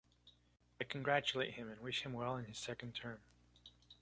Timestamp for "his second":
2.45-2.95